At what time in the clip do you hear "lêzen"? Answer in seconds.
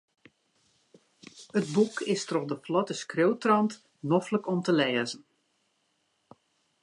4.79-5.21